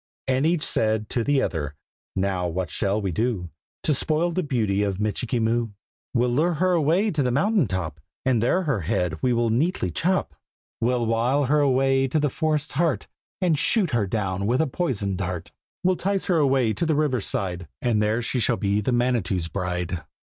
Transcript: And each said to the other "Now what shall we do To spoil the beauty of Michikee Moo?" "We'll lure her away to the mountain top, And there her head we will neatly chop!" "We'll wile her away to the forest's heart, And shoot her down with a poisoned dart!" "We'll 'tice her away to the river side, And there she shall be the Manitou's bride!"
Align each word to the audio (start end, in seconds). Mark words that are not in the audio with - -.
And 0.27 0.47
each 0.47 0.63
said 0.63 1.09
to 1.09 1.23
the 1.23 1.43
other 1.43 1.75
"Now 2.15 2.47
what 2.47 2.71
shall 2.71 2.99
we 2.99 3.11
do 3.11 3.51
To 3.83 3.93
spoil 3.93 4.31
the 4.31 4.41
beauty 4.41 4.81
of 4.81 4.99
Michikee 4.99 5.39
Moo?" 5.39 5.67
"We'll 6.15 6.31
lure 6.31 6.55
her 6.55 6.71
away 6.71 7.11
to 7.11 7.21
the 7.21 7.29
mountain 7.29 7.67
top, 7.67 7.99
And 8.25 8.41
there 8.41 8.63
her 8.63 8.81
head 8.81 9.21
we 9.21 9.31
will 9.31 9.51
neatly 9.51 9.91
chop!" 9.91 10.33
"We'll 10.79 11.05
wile 11.05 11.45
her 11.45 11.59
away 11.59 12.07
to 12.07 12.19
the 12.19 12.31
forest's 12.31 12.71
heart, 12.71 13.07
And 13.41 13.59
shoot 13.59 13.91
her 13.91 14.07
down 14.07 14.47
with 14.47 14.59
a 14.59 14.65
poisoned 14.65 15.19
dart!" 15.19 15.51
"We'll 15.83 15.97
'tice 15.97 16.25
her 16.25 16.37
away 16.37 16.73
to 16.73 16.85
the 16.87 16.95
river 16.95 17.21
side, 17.21 17.67
And 17.79 18.01
there 18.01 18.23
she 18.23 18.39
shall 18.39 18.57
be 18.57 18.81
the 18.81 18.91
Manitou's 18.91 19.49
bride!" 19.49 20.03